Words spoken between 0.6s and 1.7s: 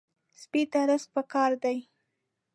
ته رزق پکار